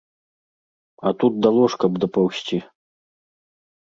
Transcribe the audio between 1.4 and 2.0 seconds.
да ложка